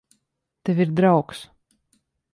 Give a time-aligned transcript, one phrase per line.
[0.63, 1.45] Tev ir draugs.